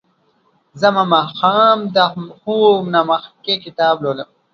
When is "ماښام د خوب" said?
1.13-2.81